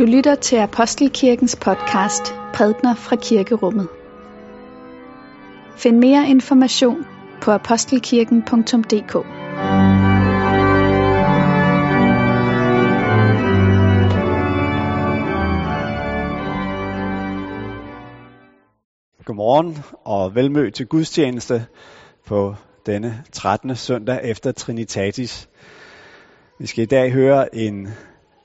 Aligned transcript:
Du 0.00 0.04
lytter 0.04 0.34
til 0.34 0.56
Apostelkirkens 0.56 1.56
podcast 1.56 2.34
Prædner 2.54 2.94
fra 2.94 3.16
Kirkerummet. 3.16 3.88
Find 5.76 5.98
mere 5.98 6.28
information 6.28 7.06
på 7.42 7.50
apostelkirken.dk. 7.50 9.12
Godmorgen 19.24 19.78
og 20.04 20.34
velmødt 20.34 20.74
til 20.74 20.86
gudstjeneste 20.86 21.66
på 22.26 22.54
denne 22.86 23.24
13. 23.32 23.76
søndag 23.76 24.20
efter 24.24 24.52
Trinitatis. 24.52 25.48
Vi 26.58 26.66
skal 26.66 26.82
i 26.82 26.86
dag 26.86 27.12
høre 27.12 27.56
en 27.56 27.88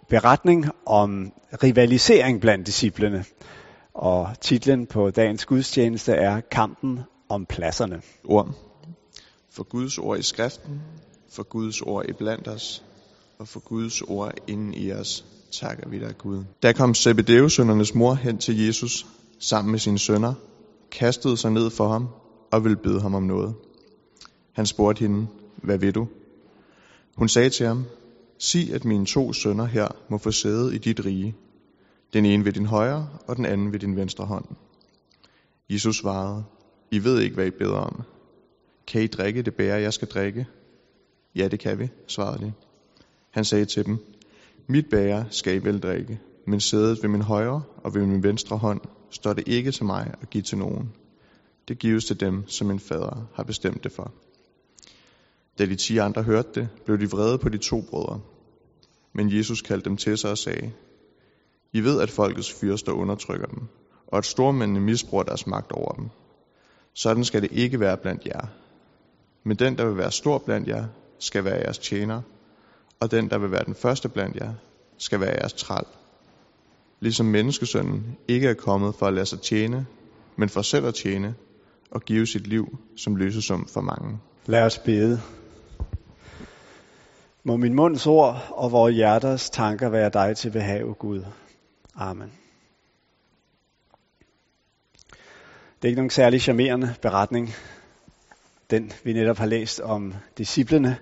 beretning 0.10 0.66
om 0.86 1.32
rivalisering 1.64 2.42
blandt 2.42 2.68
disciplene. 2.68 3.26
Og 3.94 4.30
titlen 4.42 4.86
på 4.86 5.10
dagens 5.10 5.46
gudstjeneste 5.46 6.12
er 6.12 6.42
Kampen 6.42 7.00
om 7.30 7.46
pladserne. 7.46 8.02
ord. 8.24 8.52
For 9.52 9.64
Guds 9.64 9.98
ord 9.98 10.20
i 10.20 10.24
skriften, 10.24 10.82
for 11.30 11.44
Guds 11.44 11.82
ord 11.82 12.06
i 12.10 12.14
blandt 12.14 12.48
os, 12.48 12.84
og 13.40 13.48
for 13.48 13.60
Guds 13.60 14.02
ord 14.02 14.34
inden 14.48 14.74
i 14.74 14.92
os, 14.92 15.26
takker 15.52 15.90
vi 15.90 16.00
dig 16.00 16.18
Gud. 16.18 16.44
Da 16.64 16.74
kom 16.74 16.96
Zebedeus-sønnernes 16.96 17.96
mor 17.96 18.14
hen 18.14 18.38
til 18.38 18.66
Jesus 18.66 19.06
sammen 19.40 19.72
med 19.72 19.80
sine 19.80 20.00
sønner, 20.00 20.34
kastede 20.92 21.38
sig 21.38 21.52
ned 21.52 21.70
for 21.70 21.88
ham 21.88 22.08
og 22.52 22.64
ville 22.64 22.78
bede 22.78 23.02
ham 23.02 23.16
om 23.16 23.24
noget. 23.24 23.56
Han 24.54 24.66
spurgte 24.66 25.00
hende, 25.00 25.28
hvad 25.56 25.78
vil 25.78 25.96
du? 25.96 26.08
Hun 27.16 27.30
sagde 27.30 27.50
til 27.50 27.66
ham, 27.68 27.86
sig 28.40 28.74
at 28.74 28.86
mine 28.86 29.06
to 29.06 29.34
sønner 29.34 29.66
her 29.66 29.88
må 30.10 30.18
få 30.18 30.32
sæde 30.32 30.76
i 30.76 30.78
dit 30.78 31.06
rige, 31.06 31.36
den 32.14 32.26
ene 32.26 32.46
ved 32.46 32.54
din 32.54 32.66
højre 32.66 33.10
og 33.28 33.36
den 33.36 33.46
anden 33.46 33.72
ved 33.72 33.80
din 33.80 33.96
venstre 33.96 34.26
hånd. 34.26 34.46
Jesus 35.70 35.98
svarede, 35.98 36.44
I 36.92 37.04
ved 37.04 37.20
ikke, 37.22 37.36
hvad 37.36 37.48
I 37.48 37.52
beder 37.52 37.78
om. 37.78 38.02
Kan 38.88 39.02
I 39.02 39.08
drikke 39.08 39.42
det 39.42 39.56
bære, 39.56 39.82
jeg 39.82 39.94
skal 39.94 40.08
drikke? 40.08 40.48
Ja, 41.36 41.48
det 41.48 41.60
kan 41.60 41.80
vi, 41.80 41.90
svarede 42.08 42.46
de. 42.46 42.54
Han 43.32 43.46
sagde 43.46 43.66
til 43.66 43.86
dem, 43.86 43.98
Mit 44.68 44.86
bære 44.92 45.26
skal 45.30 45.56
I 45.56 45.64
vel 45.64 45.80
drikke, 45.80 46.20
men 46.48 46.60
sædet 46.60 47.00
ved 47.02 47.10
min 47.10 47.22
højre 47.22 47.64
og 47.78 47.96
ved 47.96 48.06
min 48.06 48.24
venstre 48.24 48.58
hånd 48.58 48.82
står 49.12 49.34
det 49.34 49.48
ikke 49.48 49.72
til 49.72 49.86
mig 49.86 50.14
at 50.22 50.30
give 50.30 50.44
til 50.44 50.58
nogen. 50.58 50.94
Det 51.68 51.80
gives 51.80 52.06
til 52.06 52.20
dem, 52.20 52.48
som 52.48 52.68
min 52.68 52.80
fader 52.80 53.28
har 53.34 53.44
bestemt 53.44 53.84
det 53.84 53.92
for. 53.92 54.14
Da 55.60 55.66
de 55.66 55.76
ti 55.76 55.98
andre 55.98 56.24
hørte 56.24 56.50
det, 56.56 56.70
blev 56.86 57.00
de 57.00 57.12
vrede 57.12 57.38
på 57.38 57.50
de 57.50 57.58
to 57.58 57.82
brødre. 57.82 58.22
Men 59.14 59.38
Jesus 59.38 59.62
kaldte 59.62 59.90
dem 59.90 59.98
til 59.98 60.18
sig 60.18 60.32
og 60.32 60.38
sagde, 60.38 60.72
I 61.74 61.80
ved, 61.80 62.02
at 62.02 62.10
folkets 62.10 62.54
fyrster 62.54 62.92
undertrykker 62.92 63.48
dem, 63.48 63.64
og 64.08 64.18
at 64.18 64.26
stormændene 64.26 64.80
misbruger 64.80 65.24
deres 65.24 65.48
magt 65.48 65.72
over 65.72 65.92
dem. 65.92 66.10
Sådan 66.94 67.24
skal 67.24 67.42
det 67.42 67.52
ikke 67.52 67.80
være 67.80 67.98
blandt 67.98 68.26
jer. 68.26 68.48
Men 69.44 69.58
den, 69.58 69.78
der 69.78 69.86
vil 69.86 69.98
være 69.98 70.12
stor 70.12 70.38
blandt 70.38 70.68
jer, 70.68 70.86
skal 71.20 71.46
være 71.46 71.56
jeres 71.56 71.78
tjener, 71.78 72.22
og 73.00 73.12
den, 73.12 73.30
der 73.30 73.38
vil 73.38 73.52
være 73.52 73.66
den 73.66 73.76
første 73.76 74.10
blandt 74.10 74.36
jer, 74.36 74.54
skal 74.98 75.20
være 75.20 75.36
jeres 75.40 75.54
træl. 75.54 75.86
Ligesom 77.00 77.26
menneskesønnen 77.26 78.18
ikke 78.28 78.48
er 78.48 78.54
kommet 78.54 78.96
for 78.96 79.06
at 79.06 79.14
lade 79.14 79.26
sig 79.26 79.42
tjene, 79.42 79.86
men 80.36 80.50
for 80.50 80.62
selv 80.62 80.86
at 80.86 80.96
tjene 80.96 81.36
og 81.92 82.02
give 82.02 82.28
sit 82.28 82.48
liv 82.48 82.78
som 82.98 83.16
løsesum 83.16 83.68
for 83.68 83.82
mange. 83.82 84.20
Lad 84.46 84.64
os 84.64 84.78
bede. 84.78 85.22
Må 87.48 87.58
min 87.58 87.74
munds 87.74 88.08
ord 88.08 88.48
og 88.50 88.72
vores 88.72 88.96
hjerters 88.96 89.50
tanker 89.50 89.90
være 89.90 90.10
dig 90.10 90.38
til 90.38 90.50
behag, 90.50 90.84
Gud. 91.00 91.26
Amen. 91.96 92.32
Det 95.76 95.84
er 95.84 95.88
ikke 95.88 96.00
nogen 96.00 96.10
særlig 96.10 96.42
charmerende 96.42 96.96
beretning, 97.02 97.50
den 98.70 98.92
vi 99.04 99.14
netop 99.14 99.38
har 99.38 99.46
læst 99.46 99.80
om 99.80 100.14
disciplene, 100.38 100.98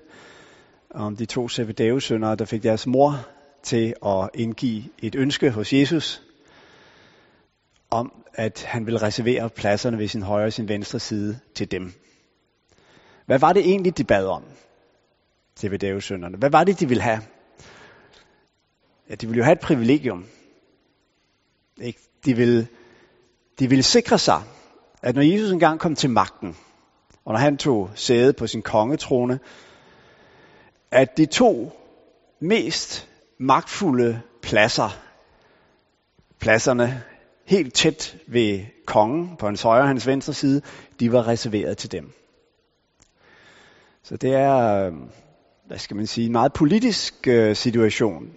om 0.90 1.16
de 1.16 1.26
to 1.26 1.50
Zebedeus-sønner, 1.50 2.36
der 2.36 2.46
fik 2.46 2.64
deres 2.64 2.88
mor 2.88 3.28
til 3.64 3.94
at 4.06 4.30
indgive 4.34 4.84
et 5.00 5.16
ønske 5.16 5.52
hos 5.52 5.74
Jesus, 5.74 6.22
om 7.90 8.24
at 8.34 8.64
han 8.64 8.86
vil 8.86 8.98
reservere 8.98 9.50
pladserne 9.50 9.98
ved 9.98 10.08
sin 10.08 10.24
højre 10.24 10.48
og 10.48 10.54
sin 10.54 10.70
venstre 10.70 11.00
side 11.00 11.40
til 11.56 11.72
dem. 11.72 11.94
Hvad 13.26 13.40
var 13.40 13.54
det 13.54 13.62
egentlig, 13.70 13.98
de 13.98 14.04
bad 14.04 14.26
om? 14.26 14.44
Zebedeus-sønnerne. 15.60 16.38
Hvad 16.38 16.50
var 16.50 16.64
det, 16.64 16.80
de 16.80 16.88
ville 16.88 17.04
have? 17.04 17.22
Ja, 19.10 19.16
de 19.16 19.28
ville 19.28 19.38
jo 19.38 19.44
have 19.44 19.54
et 19.54 19.60
privilegium. 19.60 20.26
Ikke? 21.82 22.00
De, 22.26 22.36
ville, 22.36 22.68
de 23.60 23.70
ville 23.70 23.84
sikre 23.84 24.20
sig, 24.20 24.44
at 25.02 25.16
når 25.16 25.22
Jesus 25.22 25.52
engang 25.52 25.80
kom 25.80 25.96
til 25.96 26.10
magten, 26.10 26.56
og 27.26 27.34
når 27.34 27.40
han 27.40 27.58
tog 27.58 27.90
sæde 27.96 28.34
på 28.34 28.48
sin 28.48 28.62
kongetrone, 28.62 29.40
at 30.92 31.18
de 31.18 31.26
to 31.26 31.72
mest 32.40 33.10
magtfulde 33.38 34.22
pladser, 34.42 35.00
pladserne 36.40 37.04
helt 37.46 37.74
tæt 37.74 38.18
ved 38.28 38.66
kongen 38.86 39.38
på 39.38 39.46
hans 39.46 39.62
højre 39.62 39.82
og 39.82 39.88
hans 39.88 40.08
venstre 40.08 40.34
side, 40.34 40.62
de 41.00 41.12
var 41.12 41.28
reserveret 41.28 41.78
til 41.78 41.92
dem. 41.92 42.12
Så 44.04 44.18
det 44.18 44.34
er, 44.34 44.86
øhm, 44.86 45.10
hvad 45.68 45.78
skal 45.78 45.98
man 45.98 46.08
sige, 46.08 46.26
en 46.26 46.32
meget 46.32 46.54
politisk 46.54 47.28
øh, 47.28 47.56
situation, 47.56 48.30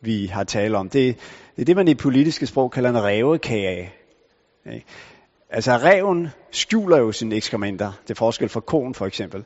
vi 0.00 0.26
har 0.26 0.44
talt 0.44 0.74
om. 0.74 0.88
Det, 0.88 1.16
det 1.56 1.62
er 1.62 1.64
det, 1.64 1.76
man 1.76 1.88
i 1.88 1.94
politiske 1.94 2.46
sprog 2.46 2.70
kalder 2.70 2.90
en 2.90 3.02
rævekage. 3.02 3.92
Ikke? 4.72 4.86
Altså 5.50 5.72
reven 5.72 6.28
skjuler 6.50 6.98
jo 6.98 7.12
sine 7.12 7.36
ekskrementer, 7.36 7.92
det 8.08 8.18
forskel 8.18 8.48
fra 8.48 8.60
konen 8.60 8.94
for 8.94 9.06
eksempel. 9.06 9.44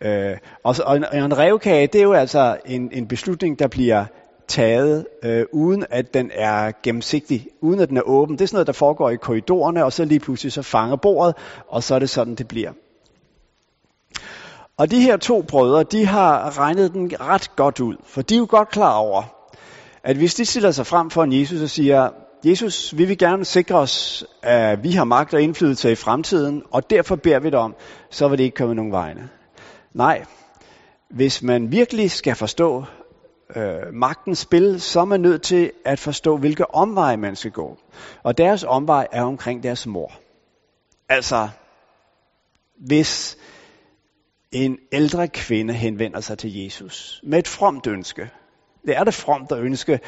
Øh, 0.00 0.36
og, 0.62 0.74
og, 0.84 0.96
en, 0.96 1.04
og 1.04 1.18
en 1.18 1.38
revkage, 1.38 1.86
det 1.86 1.98
er 1.98 2.02
jo 2.02 2.12
altså 2.12 2.56
en, 2.66 2.92
en 2.92 3.08
beslutning, 3.08 3.58
der 3.58 3.68
bliver 3.68 4.04
taget, 4.48 5.06
øh, 5.22 5.44
uden 5.52 5.84
at 5.90 6.14
den 6.14 6.30
er 6.34 6.72
gennemsigtig, 6.82 7.46
uden 7.60 7.80
at 7.80 7.88
den 7.88 7.96
er 7.96 8.02
åben. 8.02 8.36
Det 8.36 8.42
er 8.42 8.46
sådan 8.46 8.56
noget, 8.56 8.66
der 8.66 8.72
foregår 8.72 9.10
i 9.10 9.16
korridorerne, 9.16 9.84
og 9.84 9.92
så 9.92 10.04
lige 10.04 10.20
pludselig 10.20 10.52
så 10.52 10.62
fanger 10.62 10.96
bordet, 10.96 11.34
og 11.68 11.82
så 11.82 11.94
er 11.94 11.98
det 11.98 12.10
sådan, 12.10 12.34
det 12.34 12.48
bliver. 12.48 12.72
Og 14.78 14.90
de 14.90 15.00
her 15.00 15.16
to 15.16 15.42
brødre, 15.42 15.82
de 15.82 16.06
har 16.06 16.58
regnet 16.58 16.92
den 16.92 17.12
ret 17.20 17.56
godt 17.56 17.80
ud, 17.80 17.96
for 18.04 18.22
de 18.22 18.34
er 18.34 18.38
jo 18.38 18.46
godt 18.48 18.68
klar 18.68 18.96
over, 18.96 19.22
at 20.04 20.16
hvis 20.16 20.34
de 20.34 20.44
stiller 20.44 20.70
sig 20.70 20.86
frem 20.86 21.10
for 21.10 21.24
en 21.24 21.32
Jesus 21.32 21.62
og 21.62 21.70
siger, 21.70 22.10
Jesus, 22.44 22.96
vi 22.96 23.04
vil 23.04 23.18
gerne 23.18 23.44
sikre 23.44 23.78
os, 23.78 24.24
at 24.42 24.84
vi 24.84 24.92
har 24.92 25.04
magt 25.04 25.34
og 25.34 25.42
indflydelse 25.42 25.92
i 25.92 25.94
fremtiden, 25.94 26.62
og 26.70 26.90
derfor 26.90 27.16
beder 27.16 27.40
vi 27.40 27.50
dig 27.50 27.58
om, 27.58 27.74
så 28.10 28.28
vil 28.28 28.38
det 28.38 28.44
ikke 28.44 28.56
komme 28.56 28.74
nogen 28.74 28.92
vegne. 28.92 29.28
Nej, 29.94 30.24
hvis 31.10 31.42
man 31.42 31.72
virkelig 31.72 32.10
skal 32.10 32.34
forstå 32.34 32.84
øh, 33.56 33.94
magtens 33.94 34.38
spil, 34.38 34.80
så 34.80 35.00
er 35.00 35.04
man 35.04 35.20
nødt 35.20 35.42
til 35.42 35.72
at 35.84 35.98
forstå, 35.98 36.36
hvilke 36.36 36.74
omveje 36.74 37.16
man 37.16 37.36
skal 37.36 37.50
gå. 37.50 37.76
Og 38.22 38.38
deres 38.38 38.64
omvej 38.64 39.06
er 39.12 39.22
omkring 39.22 39.62
deres 39.62 39.86
mor. 39.86 40.12
Altså, 41.08 41.48
hvis 42.86 43.38
en 44.52 44.78
ældre 44.92 45.28
kvinde 45.28 45.74
henvender 45.74 46.20
sig 46.20 46.38
til 46.38 46.64
Jesus 46.64 47.20
med 47.22 47.38
et 47.38 47.48
fromt 47.48 47.86
ønske. 47.86 48.30
Det 48.86 48.96
er 48.96 49.04
det 49.04 49.14
fromt 49.14 49.52
at 49.52 49.58
ønske, 49.58 50.00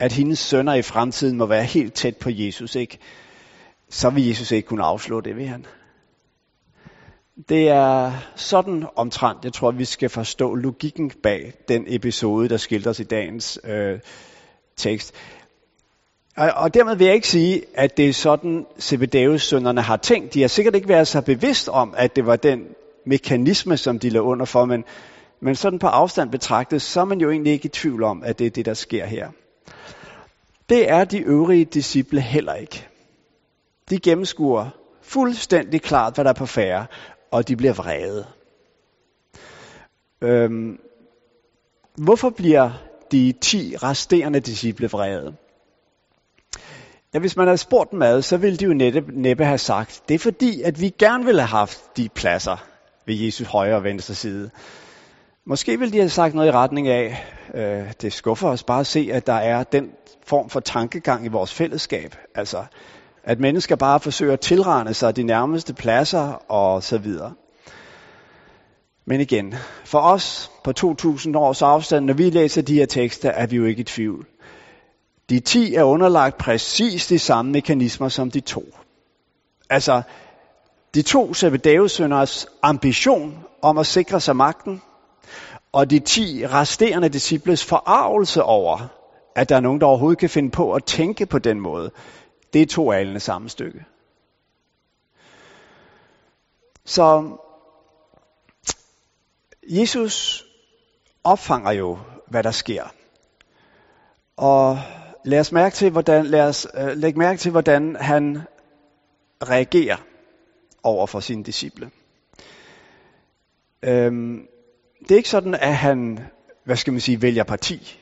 at 0.00 0.12
hendes 0.12 0.38
sønner 0.38 0.74
i 0.74 0.82
fremtiden 0.82 1.36
må 1.36 1.46
være 1.46 1.64
helt 1.64 1.94
tæt 1.94 2.16
på 2.16 2.30
Jesus, 2.32 2.74
ikke? 2.74 2.98
Så 3.88 4.10
vil 4.10 4.28
Jesus 4.28 4.50
ikke 4.50 4.68
kunne 4.68 4.84
afslå 4.84 5.20
det, 5.20 5.36
vil 5.36 5.46
han. 5.46 5.66
Det 7.48 7.68
er 7.68 8.12
sådan 8.36 8.84
omtrent, 8.96 9.44
jeg 9.44 9.52
tror, 9.52 9.70
vi 9.70 9.84
skal 9.84 10.08
forstå 10.08 10.54
logikken 10.54 11.10
bag 11.22 11.52
den 11.68 11.84
episode, 11.86 12.48
der 12.48 12.56
skildres 12.56 13.00
i 13.00 13.04
dagens 13.04 13.60
øh, 13.64 13.98
tekst. 14.76 15.14
Og, 16.36 16.50
og 16.50 16.74
dermed 16.74 16.96
vil 16.96 17.04
jeg 17.04 17.14
ikke 17.14 17.28
sige, 17.28 17.62
at 17.74 17.96
det 17.96 18.08
er 18.08 18.12
sådan, 18.12 18.66
Zebedeus-sønderne 18.80 19.80
har 19.80 19.96
tænkt. 19.96 20.34
De 20.34 20.40
har 20.40 20.48
sikkert 20.48 20.74
ikke 20.74 20.88
været 20.88 21.08
så 21.08 21.20
bevidst 21.20 21.68
om, 21.68 21.94
at 21.96 22.16
det 22.16 22.26
var 22.26 22.36
den 22.36 22.66
mekanisme, 23.06 23.76
som 23.76 23.98
de 23.98 24.10
lå 24.10 24.20
under 24.20 24.44
for, 24.44 24.64
men, 24.64 24.84
men 25.40 25.54
sådan 25.54 25.78
på 25.78 25.86
afstand 25.86 26.30
betragtet, 26.30 26.82
så 26.82 27.00
er 27.00 27.04
man 27.04 27.20
jo 27.20 27.30
egentlig 27.30 27.52
ikke 27.52 27.66
i 27.66 27.68
tvivl 27.68 28.02
om, 28.02 28.22
at 28.22 28.38
det 28.38 28.46
er 28.46 28.50
det, 28.50 28.66
der 28.66 28.74
sker 28.74 29.06
her. 29.06 29.28
Det 30.68 30.90
er 30.90 31.04
de 31.04 31.18
øvrige 31.18 31.64
disciple 31.64 32.20
heller 32.20 32.54
ikke. 32.54 32.88
De 33.90 34.00
gennemskuer 34.00 34.68
fuldstændig 35.02 35.82
klart, 35.82 36.14
hvad 36.14 36.24
der 36.24 36.30
er 36.30 36.34
på 36.34 36.46
færre, 36.46 36.86
og 37.30 37.48
de 37.48 37.56
bliver 37.56 37.72
vrede. 37.72 38.26
Øhm, 40.20 40.78
hvorfor 41.96 42.30
bliver 42.30 42.70
de 43.12 43.32
ti 43.40 43.76
resterende 43.76 44.40
disciple 44.40 44.88
vrede? 44.88 45.36
Ja, 47.14 47.18
hvis 47.18 47.36
man 47.36 47.46
havde 47.46 47.58
spurgt 47.58 47.90
dem 47.90 48.02
ad, 48.02 48.22
så 48.22 48.36
ville 48.36 48.56
de 48.56 48.64
jo 48.64 48.74
næppe, 48.74 49.04
næppe 49.12 49.44
have 49.44 49.58
sagt, 49.58 50.02
det 50.08 50.14
er 50.14 50.18
fordi, 50.18 50.62
at 50.62 50.80
vi 50.80 50.94
gerne 50.98 51.24
ville 51.24 51.40
have 51.40 51.58
haft 51.58 51.96
de 51.96 52.08
pladser 52.08 52.75
ved 53.06 53.14
Jesu 53.14 53.44
højre 53.44 53.76
og 53.76 53.84
venstre 53.84 54.14
side. 54.14 54.50
Måske 55.44 55.78
vil 55.78 55.92
de 55.92 55.98
have 55.98 56.08
sagt 56.08 56.34
noget 56.34 56.48
i 56.48 56.52
retning 56.52 56.88
af, 56.88 57.26
øh, 57.54 57.92
det 58.02 58.12
skuffer 58.12 58.48
os 58.48 58.62
bare 58.62 58.80
at 58.80 58.86
se, 58.86 59.08
at 59.12 59.26
der 59.26 59.32
er 59.32 59.64
den 59.64 59.90
form 60.26 60.50
for 60.50 60.60
tankegang 60.60 61.24
i 61.24 61.28
vores 61.28 61.54
fællesskab. 61.54 62.16
Altså, 62.34 62.64
at 63.24 63.40
mennesker 63.40 63.76
bare 63.76 64.00
forsøger 64.00 64.32
at 64.32 64.40
tilrane 64.40 64.94
sig 64.94 65.16
de 65.16 65.22
nærmeste 65.22 65.74
pladser 65.74 66.50
og 66.50 66.82
så 66.82 66.98
videre. 66.98 67.34
Men 69.04 69.20
igen, 69.20 69.54
for 69.84 69.98
os 69.98 70.50
på 70.64 70.72
2000 70.72 71.36
års 71.36 71.62
afstand, 71.62 72.04
når 72.04 72.14
vi 72.14 72.30
læser 72.30 72.62
de 72.62 72.74
her 72.74 72.86
tekster, 72.86 73.30
er 73.30 73.46
vi 73.46 73.56
jo 73.56 73.64
ikke 73.64 73.80
i 73.80 73.84
tvivl. 73.84 74.26
De 75.30 75.40
10 75.40 75.74
er 75.74 75.82
underlagt 75.82 76.38
præcis 76.38 77.06
de 77.06 77.18
samme 77.18 77.52
mekanismer 77.52 78.08
som 78.08 78.30
de 78.30 78.40
to. 78.40 78.64
Altså, 79.70 80.02
de 80.96 81.02
to 81.02 81.34
Zebedeus 81.34 82.00
ambition 82.62 83.44
om 83.62 83.78
at 83.78 83.86
sikre 83.86 84.20
sig 84.20 84.36
magten, 84.36 84.82
og 85.72 85.90
de 85.90 85.98
ti 85.98 86.46
resterende 86.46 87.08
disciples 87.08 87.64
forarvelse 87.64 88.42
over, 88.42 88.88
at 89.34 89.48
der 89.48 89.56
er 89.56 89.60
nogen, 89.60 89.80
der 89.80 89.86
overhovedet 89.86 90.18
kan 90.18 90.30
finde 90.30 90.50
på 90.50 90.72
at 90.72 90.84
tænke 90.84 91.26
på 91.26 91.38
den 91.38 91.60
måde, 91.60 91.90
det 92.52 92.62
er 92.62 92.66
to 92.66 92.92
alene 92.92 93.20
samme 93.20 93.48
stykke. 93.48 93.84
Så 96.84 97.36
Jesus 99.68 100.44
opfanger 101.24 101.70
jo, 101.72 101.98
hvad 102.26 102.42
der 102.42 102.50
sker. 102.50 102.84
Og 104.36 104.78
lad 105.24 105.40
os 105.40 105.52
mærke 105.52 105.74
til, 105.74 105.90
hvordan, 105.90 106.26
lad 106.26 106.48
os 106.48 106.66
øh, 106.74 106.96
lægge 106.96 107.18
mærke 107.18 107.38
til, 107.38 107.50
hvordan 107.50 107.96
han 107.96 108.42
reagerer 109.42 109.96
over 110.86 111.06
for 111.06 111.20
sine 111.20 111.44
disciple. 111.44 111.90
Øhm, 113.82 114.46
det 115.02 115.10
er 115.10 115.16
ikke 115.16 115.28
sådan, 115.28 115.54
at 115.54 115.76
han, 115.76 116.18
hvad 116.64 116.76
skal 116.76 116.92
man 116.92 117.00
sige, 117.00 117.22
vælger 117.22 117.44
parti. 117.44 117.98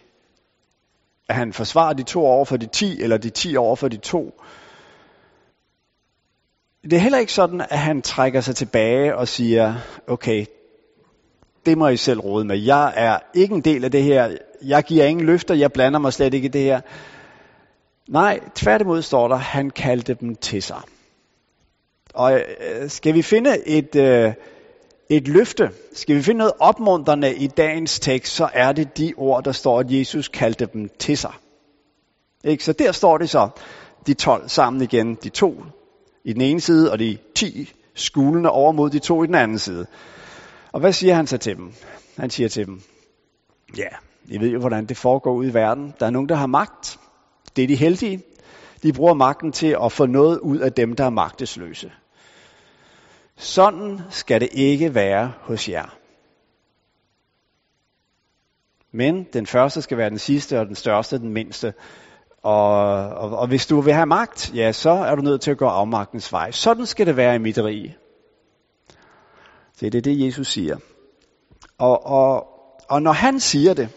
At 1.28 1.34
han 1.34 1.52
forsvarer 1.52 1.92
de 1.92 2.02
to 2.02 2.26
over 2.26 2.44
for 2.44 2.56
de 2.56 2.66
ti, 2.66 3.02
eller 3.02 3.16
de 3.16 3.30
ti 3.30 3.56
over 3.56 3.76
for 3.76 3.88
de 3.88 3.96
to. 3.96 4.40
Det 6.82 6.92
er 6.92 6.98
heller 6.98 7.18
ikke 7.18 7.32
sådan, 7.32 7.60
at 7.60 7.78
han 7.78 8.02
trækker 8.02 8.40
sig 8.40 8.56
tilbage 8.56 9.16
og 9.16 9.28
siger, 9.28 9.74
okay, 10.06 10.46
det 11.66 11.78
må 11.78 11.88
I 11.88 11.96
selv 11.96 12.20
råde 12.20 12.44
med. 12.44 12.58
Jeg 12.58 12.92
er 12.96 13.18
ikke 13.34 13.54
en 13.54 13.60
del 13.60 13.84
af 13.84 13.90
det 13.90 14.02
her. 14.02 14.36
Jeg 14.62 14.84
giver 14.84 15.04
ingen 15.04 15.26
løfter. 15.26 15.54
Jeg 15.54 15.72
blander 15.72 15.98
mig 15.98 16.12
slet 16.12 16.34
ikke 16.34 16.46
i 16.46 16.48
det 16.50 16.62
her. 16.62 16.80
Nej, 18.08 18.40
tværtimod 18.54 19.02
står 19.02 19.28
der, 19.28 19.36
han 19.36 19.70
kaldte 19.70 20.14
dem 20.14 20.36
til 20.36 20.62
sig. 20.62 20.80
Og 22.14 22.40
øh, 22.40 22.90
skal 22.90 23.14
vi 23.14 23.22
finde 23.22 23.68
et, 23.68 23.96
øh, 23.96 24.32
et 25.08 25.28
løfte, 25.28 25.70
skal 25.92 26.16
vi 26.16 26.22
finde 26.22 26.38
noget 26.38 26.52
opmuntrende 26.58 27.34
i 27.34 27.46
dagens 27.46 28.00
tekst, 28.00 28.34
så 28.34 28.48
er 28.52 28.72
det 28.72 28.98
de 28.98 29.12
ord, 29.16 29.44
der 29.44 29.52
står, 29.52 29.80
at 29.80 29.86
Jesus 29.90 30.28
kaldte 30.28 30.66
dem 30.72 30.88
til 30.98 31.18
sig. 31.18 31.32
Ikke? 32.44 32.64
Så 32.64 32.72
der 32.72 32.92
står 32.92 33.18
det 33.18 33.30
så, 33.30 33.48
de 34.06 34.14
12 34.14 34.48
sammen 34.48 34.82
igen, 34.82 35.14
de 35.14 35.28
to 35.28 35.64
i 36.24 36.32
den 36.32 36.40
ene 36.40 36.60
side, 36.60 36.92
og 36.92 36.98
de 36.98 37.18
10 37.34 37.72
skulende 37.94 38.50
over 38.50 38.72
mod 38.72 38.90
de 38.90 38.98
to 38.98 39.24
i 39.24 39.26
den 39.26 39.34
anden 39.34 39.58
side. 39.58 39.86
Og 40.72 40.80
hvad 40.80 40.92
siger 40.92 41.14
han 41.14 41.26
så 41.26 41.38
til 41.38 41.56
dem? 41.56 41.72
Han 42.18 42.30
siger 42.30 42.48
til 42.48 42.66
dem, 42.66 42.80
ja, 43.76 43.88
I 44.28 44.40
ved 44.40 44.48
jo, 44.48 44.60
hvordan 44.60 44.86
det 44.86 44.96
foregår 44.96 45.32
ud 45.34 45.46
i 45.46 45.54
verden. 45.54 45.94
Der 46.00 46.06
er 46.06 46.10
nogen, 46.10 46.28
der 46.28 46.34
har 46.34 46.46
magt. 46.46 46.98
Det 47.56 47.64
er 47.64 47.68
de 47.68 47.76
heldige. 47.76 48.22
De 48.82 48.92
bruger 48.92 49.14
magten 49.14 49.52
til 49.52 49.76
at 49.84 49.92
få 49.92 50.06
noget 50.06 50.38
ud 50.38 50.58
af 50.58 50.72
dem, 50.72 50.96
der 50.96 51.04
er 51.04 51.10
magtesløse. 51.10 51.92
Sådan 53.36 54.00
skal 54.10 54.40
det 54.40 54.48
ikke 54.52 54.94
være 54.94 55.32
hos 55.40 55.68
jer. 55.68 55.98
Men 58.92 59.24
den 59.32 59.46
første 59.46 59.82
skal 59.82 59.98
være 59.98 60.10
den 60.10 60.18
sidste, 60.18 60.60
og 60.60 60.66
den 60.66 60.74
største 60.74 61.18
den 61.18 61.32
mindste. 61.32 61.74
Og, 62.42 62.76
og, 63.08 63.38
og 63.38 63.46
hvis 63.46 63.66
du 63.66 63.80
vil 63.80 63.94
have 63.94 64.06
magt, 64.06 64.54
ja, 64.54 64.72
så 64.72 64.90
er 64.90 65.14
du 65.14 65.22
nødt 65.22 65.40
til 65.40 65.50
at 65.50 65.58
gå 65.58 65.66
afmagtens 65.66 66.32
vej. 66.32 66.50
Sådan 66.50 66.86
skal 66.86 67.06
det 67.06 67.16
være 67.16 67.34
i 67.34 67.38
mit 67.38 67.58
rige. 67.58 67.96
Så 69.72 69.86
det 69.86 69.94
er 69.94 70.00
det, 70.00 70.26
Jesus 70.26 70.48
siger. 70.52 70.76
Og, 71.78 72.06
og, 72.06 72.48
og 72.88 73.02
når 73.02 73.12
han 73.12 73.40
siger 73.40 73.74
det, 73.74 73.88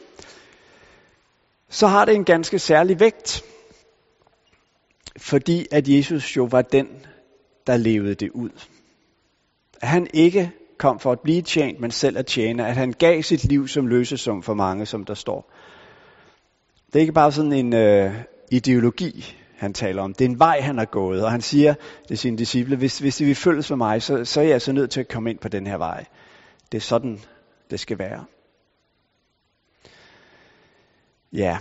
så 1.69 1.87
har 1.87 2.05
det 2.05 2.15
en 2.15 2.25
ganske 2.25 2.59
særlig 2.59 2.99
vægt. 2.99 3.43
Fordi 5.17 5.67
at 5.71 5.87
Jesus 5.87 6.37
jo 6.37 6.43
var 6.43 6.61
den, 6.61 6.87
der 7.67 7.77
levede 7.77 8.15
det 8.15 8.29
ud. 8.31 8.49
At 9.81 9.87
han 9.87 10.07
ikke 10.13 10.51
kom 10.77 10.99
for 10.99 11.11
at 11.11 11.19
blive 11.19 11.41
tjent, 11.41 11.79
men 11.79 11.91
selv 11.91 12.17
at 12.17 12.25
tjene. 12.25 12.67
At 12.67 12.75
han 12.75 12.93
gav 12.93 13.21
sit 13.21 13.43
liv 13.43 13.67
som 13.67 13.87
løsesum 13.87 14.43
for 14.43 14.53
mange, 14.53 14.85
som 14.85 15.05
der 15.05 15.13
står. 15.13 15.51
Det 16.87 16.95
er 16.95 16.99
ikke 16.99 17.13
bare 17.13 17.31
sådan 17.31 17.53
en 17.53 17.73
øh, 17.73 18.15
ideologi, 18.51 19.35
han 19.57 19.73
taler 19.73 20.01
om. 20.01 20.13
Det 20.13 20.25
er 20.25 20.29
en 20.29 20.39
vej, 20.39 20.61
han 20.61 20.77
har 20.77 20.85
gået, 20.85 21.23
og 21.23 21.31
han 21.31 21.41
siger 21.41 21.73
til 22.07 22.17
sine 22.17 22.37
disciple, 22.37 22.75
hvis, 22.75 22.99
hvis 22.99 23.17
de 23.17 23.25
vil 23.25 23.35
følges 23.35 23.69
med 23.69 23.77
mig, 23.77 24.01
så, 24.01 24.25
så 24.25 24.39
er 24.39 24.43
jeg 24.43 24.53
altså 24.53 24.71
nødt 24.71 24.91
til 24.91 24.99
at 24.99 25.07
komme 25.07 25.29
ind 25.29 25.39
på 25.39 25.49
den 25.49 25.67
her 25.67 25.77
vej. 25.77 26.05
Det 26.71 26.77
er 26.77 26.81
sådan, 26.81 27.19
det 27.69 27.79
skal 27.79 27.99
være. 27.99 28.25
Ja. 31.33 31.57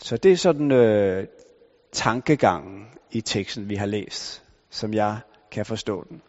Så 0.00 0.16
det 0.16 0.32
er 0.32 0.36
sådan 0.36 0.72
øh, 0.72 1.26
tankegangen 1.92 2.86
i 3.10 3.20
teksten, 3.20 3.68
vi 3.68 3.74
har 3.74 3.86
læst, 3.86 4.42
som 4.70 4.94
jeg 4.94 5.20
kan 5.50 5.66
forstå 5.66 6.04
den. 6.08 6.22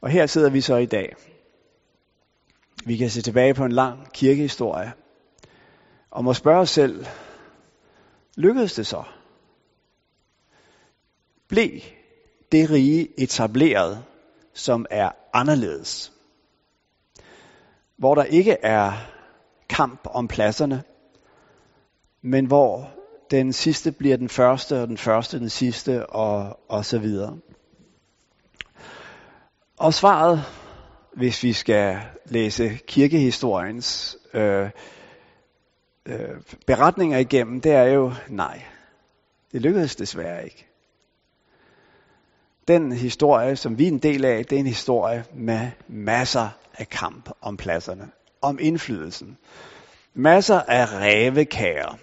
Og 0.00 0.10
her 0.10 0.26
sidder 0.26 0.50
vi 0.50 0.60
så 0.60 0.76
i 0.76 0.86
dag. 0.86 1.16
Vi 2.86 2.96
kan 2.96 3.10
se 3.10 3.22
tilbage 3.22 3.54
på 3.54 3.64
en 3.64 3.72
lang 3.72 4.12
kirkehistorie, 4.12 4.92
og 6.10 6.24
må 6.24 6.34
spørge 6.34 6.60
os 6.60 6.70
selv, 6.70 7.06
lykkedes 8.36 8.74
det 8.74 8.86
så? 8.86 9.04
Blev 11.48 11.80
det 12.52 12.70
rige 12.70 13.20
etableret, 13.20 14.04
som 14.54 14.86
er 14.90 15.10
anderledes? 15.32 16.12
Hvor 17.96 18.14
der 18.14 18.24
ikke 18.24 18.52
er 18.52 18.92
kamp 19.68 20.00
om 20.04 20.28
pladserne, 20.28 20.82
men 22.22 22.46
hvor 22.46 22.90
den 23.32 23.52
sidste 23.52 23.92
bliver 23.92 24.16
den 24.16 24.28
første, 24.28 24.82
og 24.82 24.88
den 24.88 24.98
første 24.98 25.38
den 25.38 25.48
sidste, 25.48 26.06
og, 26.06 26.60
og 26.68 26.84
så 26.84 26.98
videre. 26.98 27.38
Og 29.78 29.94
svaret, 29.94 30.44
hvis 31.16 31.42
vi 31.42 31.52
skal 31.52 32.00
læse 32.24 32.78
kirkehistoriens 32.86 34.16
øh, 34.34 34.70
øh, 36.06 36.28
beretninger 36.66 37.18
igennem, 37.18 37.60
det 37.60 37.72
er 37.72 37.84
jo 37.84 38.12
nej. 38.28 38.62
Det 39.52 39.62
lykkedes 39.62 39.96
desværre 39.96 40.44
ikke. 40.44 40.66
Den 42.68 42.92
historie, 42.92 43.56
som 43.56 43.78
vi 43.78 43.84
er 43.84 43.88
en 43.88 43.98
del 43.98 44.24
af, 44.24 44.44
det 44.44 44.56
er 44.56 44.60
en 44.60 44.66
historie 44.66 45.24
med 45.34 45.70
masser 45.88 46.48
af 46.74 46.88
kamp 46.88 47.30
om 47.40 47.56
pladserne, 47.56 48.10
om 48.42 48.58
indflydelsen. 48.60 49.38
Masser 50.14 50.60
af 50.60 50.92
rævekager. 50.92 51.98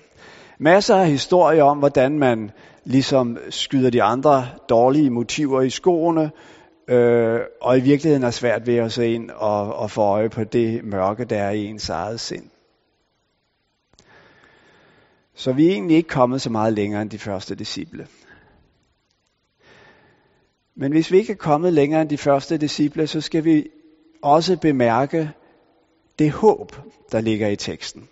Masser 0.61 0.95
af 0.95 1.07
historier 1.07 1.63
om, 1.63 1.79
hvordan 1.79 2.19
man 2.19 2.51
ligesom 2.83 3.37
skyder 3.49 3.89
de 3.89 4.03
andre 4.03 4.47
dårlige 4.69 5.09
motiver 5.09 5.61
i 5.61 5.69
skoene, 5.69 6.31
øh, 6.87 7.39
og 7.61 7.77
i 7.77 7.81
virkeligheden 7.81 8.23
er 8.23 8.31
svært 8.31 8.67
ved 8.67 8.75
at 8.75 8.91
se 8.91 9.13
ind 9.13 9.29
og, 9.29 9.75
og 9.75 9.91
få 9.91 10.01
øje 10.01 10.29
på 10.29 10.43
det 10.43 10.83
mørke, 10.83 11.25
der 11.25 11.37
er 11.37 11.49
i 11.49 11.65
ens 11.65 11.89
eget 11.89 12.19
sind. 12.19 12.49
Så 15.35 15.51
vi 15.53 15.67
er 15.67 15.71
egentlig 15.71 15.97
ikke 15.97 16.09
kommet 16.09 16.41
så 16.41 16.49
meget 16.49 16.73
længere 16.73 17.01
end 17.01 17.09
de 17.09 17.19
første 17.19 17.55
disciple. 17.55 18.07
Men 20.75 20.91
hvis 20.91 21.11
vi 21.11 21.17
ikke 21.17 21.33
er 21.33 21.37
kommet 21.37 21.73
længere 21.73 22.01
end 22.01 22.09
de 22.09 22.17
første 22.17 22.57
disciple, 22.57 23.07
så 23.07 23.21
skal 23.21 23.45
vi 23.45 23.67
også 24.21 24.57
bemærke 24.57 25.31
det 26.19 26.31
håb, 26.31 26.75
der 27.11 27.21
ligger 27.21 27.47
i 27.47 27.55
teksten. 27.55 28.09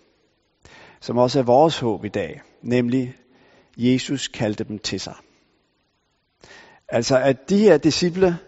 Som 1.00 1.18
også 1.18 1.38
er 1.38 1.42
vores 1.42 1.78
håb 1.78 2.04
i 2.04 2.08
dag. 2.08 2.40
Nemlig, 2.62 3.14
Jesus 3.76 4.28
kaldte 4.28 4.64
dem 4.64 4.78
til 4.78 5.00
sig. 5.00 5.14
Altså 6.88 7.18
at 7.18 7.50
de 7.50 7.58
her 7.58 7.78
disciple, 7.78 8.38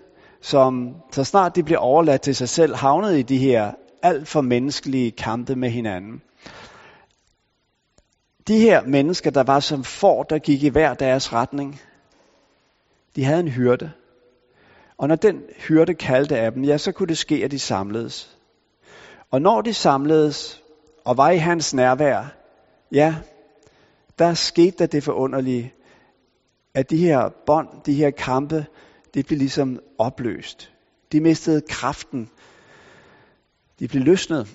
som 0.40 0.96
så 1.12 1.24
snart 1.24 1.56
de 1.56 1.62
blev 1.62 1.78
overladt 1.80 2.22
til 2.22 2.36
sig 2.36 2.48
selv, 2.48 2.74
havnede 2.74 3.20
i 3.20 3.22
de 3.22 3.38
her 3.38 3.72
alt 4.02 4.28
for 4.28 4.40
menneskelige 4.40 5.10
kampe 5.10 5.56
med 5.56 5.70
hinanden. 5.70 6.22
De 8.48 8.58
her 8.58 8.82
mennesker, 8.86 9.30
der 9.30 9.42
var 9.42 9.60
som 9.60 9.84
får, 9.84 10.22
der 10.22 10.38
gik 10.38 10.62
i 10.62 10.68
hver 10.68 10.94
deres 10.94 11.32
retning, 11.32 11.80
de 13.16 13.24
havde 13.24 13.40
en 13.40 13.48
hyrde. 13.48 13.92
Og 14.98 15.08
når 15.08 15.16
den 15.16 15.42
hyrde 15.68 15.94
kaldte 15.94 16.38
af 16.38 16.52
dem, 16.52 16.64
ja, 16.64 16.78
så 16.78 16.92
kunne 16.92 17.08
det 17.08 17.18
ske, 17.18 17.44
at 17.44 17.50
de 17.50 17.58
samledes. 17.58 18.38
Og 19.30 19.42
når 19.42 19.60
de 19.60 19.74
samledes 19.74 20.62
og 21.04 21.16
var 21.16 21.30
i 21.30 21.36
hans 21.36 21.74
nærvær, 21.74 22.39
ja, 22.92 23.16
der 24.18 24.34
skete 24.34 24.76
der 24.78 24.86
det 24.86 25.04
forunderlige, 25.04 25.74
at 26.74 26.90
de 26.90 26.96
her 26.96 27.28
bånd, 27.46 27.68
de 27.86 27.94
her 27.94 28.10
kampe, 28.10 28.66
det 29.14 29.26
blev 29.26 29.38
ligesom 29.38 29.80
opløst. 29.98 30.72
De 31.12 31.20
mistede 31.20 31.62
kraften 31.68 32.30
De 33.78 33.88
blev 33.88 34.02
løsnet, 34.02 34.48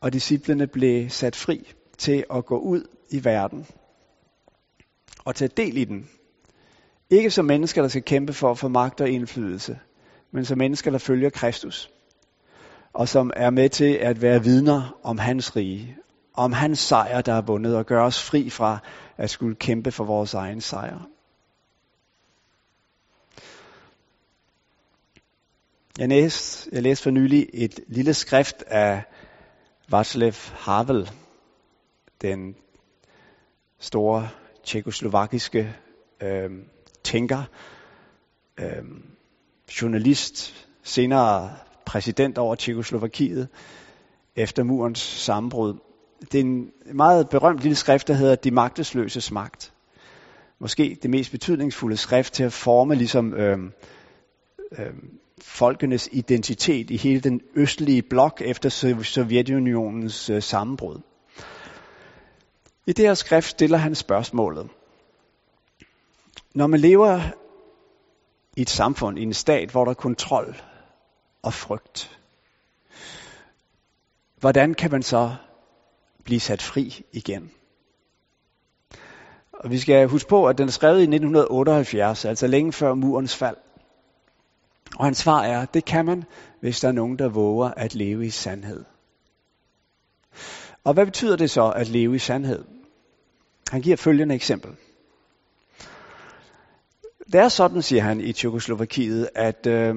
og 0.00 0.12
disciplene 0.12 0.66
blev 0.66 1.10
sat 1.10 1.36
fri 1.36 1.72
til 1.98 2.24
at 2.34 2.46
gå 2.46 2.58
ud 2.58 2.88
i 3.10 3.24
verden 3.24 3.66
og 5.24 5.34
tage 5.34 5.50
del 5.56 5.76
i 5.76 5.84
den. 5.84 6.08
Ikke 7.10 7.30
som 7.30 7.44
mennesker, 7.44 7.82
der 7.82 7.88
skal 7.88 8.02
kæmpe 8.02 8.32
for 8.32 8.50
at 8.50 8.58
få 8.58 8.68
magt 8.68 9.00
og 9.00 9.08
indflydelse, 9.08 9.78
men 10.30 10.44
som 10.44 10.58
mennesker, 10.58 10.90
der 10.90 10.98
følger 10.98 11.30
Kristus, 11.30 11.90
og 12.92 13.08
som 13.08 13.30
er 13.36 13.50
med 13.50 13.68
til 13.68 13.94
at 13.94 14.22
være 14.22 14.42
vidner 14.42 14.98
om 15.02 15.18
hans 15.18 15.56
rige, 15.56 15.96
om 16.36 16.52
hans 16.52 16.78
sejr, 16.78 17.20
der 17.20 17.32
er 17.32 17.40
vundet, 17.40 17.76
og 17.76 17.86
gør 17.86 18.02
os 18.02 18.22
fri 18.22 18.50
fra 18.50 18.78
at 19.16 19.30
skulle 19.30 19.56
kæmpe 19.56 19.92
for 19.92 20.04
vores 20.04 20.34
egen 20.34 20.60
sejr. 20.60 20.98
Jeg 25.98 26.08
læste, 26.08 26.70
jeg 26.72 26.82
læste 26.82 27.02
for 27.02 27.10
nylig 27.10 27.46
et 27.52 27.80
lille 27.88 28.14
skrift 28.14 28.62
af 28.66 29.02
Václav 29.94 30.54
Havel, 30.54 31.10
den 32.20 32.56
store 33.78 34.28
tjekoslovakiske 34.64 35.76
øh, 36.20 36.50
tænker, 37.04 37.42
øh, 38.60 38.84
journalist, 39.82 40.66
senere 40.82 41.56
præsident 41.86 42.38
over 42.38 42.54
Tjekoslovakiet 42.54 43.48
efter 44.36 44.62
murens 44.62 44.98
sammenbrud. 44.98 45.74
Det 46.20 46.34
er 46.34 46.44
en 46.44 46.72
meget 46.92 47.28
berømt 47.28 47.60
lille 47.60 47.76
skrift, 47.76 48.08
der 48.08 48.14
hedder 48.14 48.34
De 48.34 48.50
magtesløses 48.50 49.30
magt. 49.30 49.72
Måske 50.58 50.98
det 51.02 51.10
mest 51.10 51.30
betydningsfulde 51.30 51.96
skrift 51.96 52.32
til 52.32 52.44
at 52.44 52.52
forme 52.52 52.94
ligesom 52.94 53.34
øh, 53.34 53.58
øh, 54.78 54.92
folkenes 55.42 56.08
identitet 56.12 56.90
i 56.90 56.96
hele 56.96 57.20
den 57.20 57.40
østlige 57.54 58.02
blok 58.02 58.42
efter 58.44 58.68
Sovjetunionens 59.02 60.30
øh, 60.30 60.42
sammenbrud. 60.42 61.00
I 62.86 62.92
det 62.92 63.06
her 63.06 63.14
skrift 63.14 63.48
stiller 63.48 63.78
han 63.78 63.94
spørgsmålet. 63.94 64.68
Når 66.54 66.66
man 66.66 66.80
lever 66.80 67.20
i 68.56 68.62
et 68.62 68.70
samfund, 68.70 69.18
i 69.18 69.22
en 69.22 69.34
stat, 69.34 69.70
hvor 69.70 69.84
der 69.84 69.90
er 69.90 69.94
kontrol 69.94 70.56
og 71.42 71.54
frygt, 71.54 72.18
hvordan 74.40 74.74
kan 74.74 74.90
man 74.90 75.02
så 75.02 75.36
blive 76.26 76.40
sat 76.40 76.62
fri 76.62 77.04
igen? 77.12 77.50
Og 79.52 79.70
vi 79.70 79.78
skal 79.78 80.08
huske 80.08 80.28
på, 80.28 80.46
at 80.46 80.58
den 80.58 80.68
er 80.68 80.72
skrevet 80.72 80.98
i 80.98 81.02
1978, 81.02 82.24
altså 82.24 82.46
længe 82.46 82.72
før 82.72 82.94
murens 82.94 83.36
fald. 83.36 83.56
Og 84.96 85.04
hans 85.04 85.18
svar 85.18 85.42
er, 85.42 85.64
det 85.64 85.84
kan 85.84 86.04
man, 86.04 86.24
hvis 86.60 86.80
der 86.80 86.88
er 86.88 86.92
nogen, 86.92 87.18
der 87.18 87.28
våger 87.28 87.70
at 87.70 87.94
leve 87.94 88.26
i 88.26 88.30
sandhed. 88.30 88.84
Og 90.84 90.94
hvad 90.94 91.06
betyder 91.06 91.36
det 91.36 91.50
så 91.50 91.70
at 91.70 91.88
leve 91.88 92.14
i 92.14 92.18
sandhed? 92.18 92.64
Han 93.70 93.82
giver 93.82 93.96
følgende 93.96 94.34
eksempel. 94.34 94.70
Det 97.32 97.40
er 97.40 97.48
sådan, 97.48 97.82
siger 97.82 98.02
han 98.02 98.20
i 98.20 98.32
Tjekoslovakiet, 98.32 99.28
at 99.34 99.66
øh, 99.66 99.94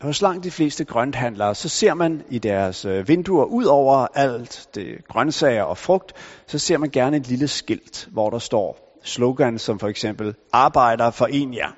hos 0.00 0.22
langt 0.22 0.44
de 0.44 0.50
fleste 0.50 0.84
grønthandlere, 0.84 1.54
så 1.54 1.68
ser 1.68 1.94
man 1.94 2.22
i 2.28 2.38
deres 2.38 2.84
øh, 2.84 3.08
vinduer, 3.08 3.44
ud 3.44 3.64
over 3.64 4.06
alt 4.14 4.68
det 4.74 5.04
grøntsager 5.08 5.62
og 5.62 5.78
frugt, 5.78 6.12
så 6.46 6.58
ser 6.58 6.78
man 6.78 6.90
gerne 6.90 7.16
et 7.16 7.28
lille 7.28 7.48
skilt, 7.48 8.08
hvor 8.12 8.30
der 8.30 8.38
står 8.38 8.98
slogan 9.02 9.58
som 9.58 9.78
for 9.78 9.88
eksempel, 9.88 10.34
arbejder 10.52 11.10
for 11.10 11.26
en 11.26 11.54
jer. 11.54 11.70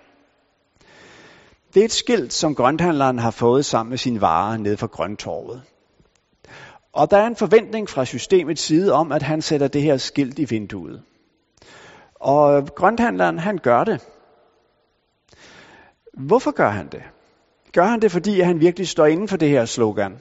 Det 1.75 1.81
er 1.81 1.85
et 1.85 1.93
skilt, 1.93 2.33
som 2.33 2.55
grønthandleren 2.55 3.19
har 3.19 3.31
fået 3.31 3.65
sammen 3.65 3.91
med 3.91 3.99
sine 3.99 4.21
varer 4.21 4.57
nede 4.57 4.77
fra 4.77 4.87
grøntorvet. 4.87 5.63
Og 6.93 7.11
der 7.11 7.17
er 7.17 7.27
en 7.27 7.37
forventning 7.37 7.89
fra 7.89 8.05
systemets 8.05 8.63
side 8.63 8.93
om, 8.93 9.13
at 9.13 9.23
han 9.23 9.43
sætter 9.43 9.69
det 9.69 9.83
her 9.83 9.97
skilt 9.97 10.39
i 10.39 10.45
vinduet. 10.45 11.03
Og 12.15 12.67
grønthandleren, 12.75 13.39
han 13.39 13.59
gør 13.59 13.85
det. 13.85 14.09
Hvorfor 16.15 16.51
gør 16.51 16.69
han 16.69 16.89
det? 16.89 17.03
Gør 17.73 17.85
han 17.85 18.03
det, 18.03 18.13
fordi 18.13 18.41
han 18.41 18.61
virkelig 18.61 18.89
står 18.89 19.07
inden 19.07 19.29
for 19.29 19.37
det 19.37 19.49
her 19.49 19.65
slogan? 19.65 20.21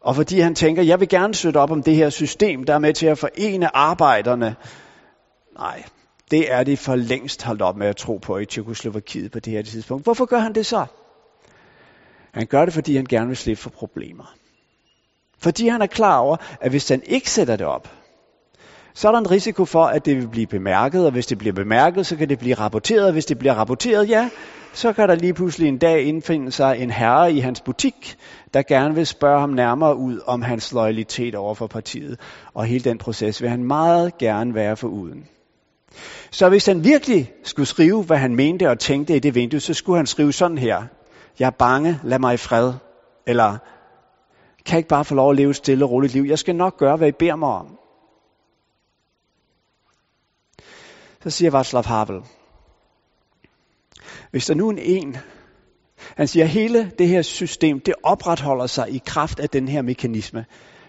Og 0.00 0.16
fordi 0.16 0.40
han 0.40 0.54
tænker, 0.54 0.82
jeg 0.82 1.00
vil 1.00 1.08
gerne 1.08 1.34
støtte 1.34 1.58
op 1.58 1.70
om 1.70 1.82
det 1.82 1.96
her 1.96 2.10
system, 2.10 2.64
der 2.64 2.74
er 2.74 2.78
med 2.78 2.92
til 2.92 3.06
at 3.06 3.18
forene 3.18 3.76
arbejderne. 3.76 4.56
Nej, 5.58 5.84
det 6.30 6.52
er 6.52 6.64
de 6.64 6.76
for 6.76 6.96
længst 6.96 7.42
holdt 7.42 7.62
op 7.62 7.76
med 7.76 7.86
at 7.86 7.96
tro 7.96 8.16
på 8.16 8.38
i 8.38 8.44
Tjekoslovakiet 8.44 9.32
på 9.32 9.40
det 9.40 9.52
her 9.52 9.62
tidspunkt. 9.62 10.04
Hvorfor 10.04 10.24
gør 10.24 10.38
han 10.38 10.54
det 10.54 10.66
så? 10.66 10.86
Han 12.32 12.46
gør 12.46 12.64
det, 12.64 12.74
fordi 12.74 12.96
han 12.96 13.04
gerne 13.04 13.26
vil 13.26 13.36
slippe 13.36 13.62
for 13.62 13.70
problemer. 13.70 14.34
Fordi 15.38 15.68
han 15.68 15.82
er 15.82 15.86
klar 15.86 16.18
over, 16.18 16.36
at 16.60 16.70
hvis 16.70 16.88
han 16.88 17.02
ikke 17.02 17.30
sætter 17.30 17.56
det 17.56 17.66
op, 17.66 17.88
så 18.96 19.08
er 19.08 19.12
der 19.12 19.18
en 19.18 19.30
risiko 19.30 19.64
for, 19.64 19.84
at 19.84 20.06
det 20.06 20.16
vil 20.16 20.28
blive 20.28 20.46
bemærket, 20.46 21.06
og 21.06 21.12
hvis 21.12 21.26
det 21.26 21.38
bliver 21.38 21.52
bemærket, 21.52 22.06
så 22.06 22.16
kan 22.16 22.28
det 22.28 22.38
blive 22.38 22.54
rapporteret, 22.54 23.06
og 23.06 23.12
hvis 23.12 23.26
det 23.26 23.38
bliver 23.38 23.54
rapporteret, 23.54 24.08
ja, 24.08 24.30
så 24.72 24.92
kan 24.92 25.08
der 25.08 25.14
lige 25.14 25.34
pludselig 25.34 25.68
en 25.68 25.78
dag 25.78 26.02
indfinde 26.02 26.52
sig 26.52 26.76
en 26.78 26.90
herre 26.90 27.32
i 27.32 27.38
hans 27.38 27.60
butik, 27.60 28.16
der 28.54 28.62
gerne 28.62 28.94
vil 28.94 29.06
spørge 29.06 29.40
ham 29.40 29.50
nærmere 29.50 29.96
ud 29.96 30.20
om 30.26 30.42
hans 30.42 30.72
loyalitet 30.72 31.34
over 31.34 31.54
for 31.54 31.66
partiet. 31.66 32.20
Og 32.54 32.64
hele 32.64 32.84
den 32.84 32.98
proces 32.98 33.42
vil 33.42 33.50
han 33.50 33.64
meget 33.64 34.18
gerne 34.18 34.54
være 34.54 34.76
for 34.76 34.88
uden. 34.88 35.26
Så 36.30 36.48
hvis 36.48 36.66
han 36.66 36.84
virkelig 36.84 37.32
skulle 37.44 37.66
skrive, 37.66 38.02
hvad 38.02 38.16
han 38.16 38.36
mente 38.36 38.70
og 38.70 38.78
tænkte 38.78 39.16
i 39.16 39.18
det 39.18 39.34
vindue, 39.34 39.60
så 39.60 39.74
skulle 39.74 39.96
han 39.96 40.06
skrive 40.06 40.32
sådan 40.32 40.58
her. 40.58 40.82
Jeg 41.38 41.46
er 41.46 41.50
bange, 41.58 42.00
lad 42.04 42.18
mig 42.18 42.34
i 42.34 42.36
fred. 42.36 42.72
Eller, 43.26 43.56
kan 44.66 44.72
jeg 44.72 44.78
ikke 44.78 44.88
bare 44.88 45.04
få 45.04 45.14
lov 45.14 45.30
at 45.30 45.36
leve 45.36 45.50
et 45.50 45.56
stille 45.56 45.84
og 45.84 45.90
roligt 45.90 46.12
liv? 46.12 46.24
Jeg 46.24 46.38
skal 46.38 46.56
nok 46.56 46.78
gøre, 46.78 46.96
hvad 46.96 47.08
I 47.08 47.12
beder 47.12 47.36
mig 47.36 47.48
om. 47.48 47.78
Så 51.22 51.30
siger 51.30 51.50
Václav 51.50 51.88
Havel, 51.88 52.22
hvis 54.30 54.46
der 54.46 54.54
nu 54.54 54.68
er 54.68 54.74
en, 54.78 55.16
han 56.16 56.28
siger, 56.28 56.44
at 56.44 56.50
hele 56.50 56.92
det 56.98 57.08
her 57.08 57.22
system, 57.22 57.80
det 57.80 57.94
opretholder 58.02 58.66
sig 58.66 58.90
i 58.90 59.02
kraft 59.06 59.40
af 59.40 59.48
den 59.48 59.68
her 59.68 59.82
mekanisme, 59.82 60.44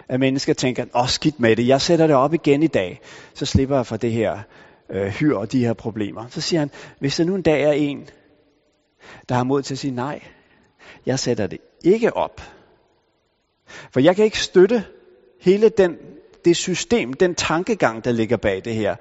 at 0.09 0.19
mennesker 0.19 0.53
tænker, 0.53 0.85
åh 0.95 1.07
skidt 1.07 1.39
med 1.39 1.55
det, 1.55 1.67
jeg 1.67 1.81
sætter 1.81 2.07
det 2.07 2.15
op 2.15 2.33
igen 2.33 2.63
i 2.63 2.67
dag, 2.67 2.99
så 3.33 3.45
slipper 3.45 3.75
jeg 3.75 3.85
fra 3.85 3.97
det 3.97 4.11
her 4.11 4.39
øh, 4.89 5.07
hyr 5.07 5.37
og 5.37 5.51
de 5.51 5.65
her 5.65 5.73
problemer. 5.73 6.27
Så 6.29 6.41
siger 6.41 6.59
han, 6.59 6.71
hvis 6.99 7.15
der 7.15 7.23
nu 7.23 7.35
en 7.35 7.41
dag 7.41 7.63
er 7.63 7.71
en, 7.71 8.09
der 9.29 9.35
har 9.35 9.43
mod 9.43 9.61
til 9.61 9.73
at 9.73 9.79
sige 9.79 9.95
nej, 9.95 10.19
jeg 11.05 11.19
sætter 11.19 11.47
det 11.47 11.59
ikke 11.83 12.13
op. 12.13 12.41
For 13.91 13.99
jeg 13.99 14.15
kan 14.15 14.25
ikke 14.25 14.39
støtte 14.39 14.83
hele 15.41 15.69
den, 15.69 15.97
det 16.45 16.57
system, 16.57 17.13
den 17.13 17.35
tankegang, 17.35 18.05
der 18.05 18.11
ligger 18.11 18.37
bag 18.37 18.65
det 18.65 18.75
her. 18.75 18.95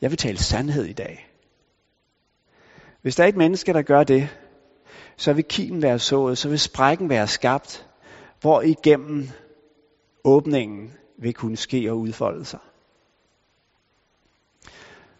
Jeg 0.00 0.10
vil 0.10 0.18
tale 0.18 0.38
sandhed 0.38 0.84
i 0.84 0.92
dag. 0.92 1.30
Hvis 3.02 3.16
der 3.16 3.24
er 3.24 3.28
et 3.28 3.36
menneske, 3.36 3.72
der 3.72 3.82
gør 3.82 4.04
det, 4.04 4.28
så 5.16 5.32
vil 5.32 5.44
kimen 5.44 5.82
være 5.82 5.98
sået, 5.98 6.38
så 6.38 6.48
vil 6.48 6.60
sprækken 6.60 7.08
være 7.08 7.26
skabt, 7.26 7.86
hvor 8.40 8.62
igennem 8.62 9.28
åbningen 10.24 10.92
vil 11.18 11.34
kunne 11.34 11.56
ske 11.56 11.90
og 11.90 11.98
udfolde 11.98 12.44
sig. 12.44 12.58